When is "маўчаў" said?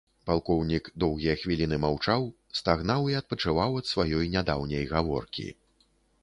1.83-2.25